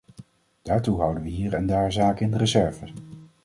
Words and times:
Daartoe 0.61 0.99
houden 1.01 1.23
we 1.23 1.29
hier 1.29 1.53
en 1.53 1.65
daar 1.65 1.91
zaken 1.91 2.25
in 2.25 2.31
de 2.31 2.37
reserve. 2.37 2.85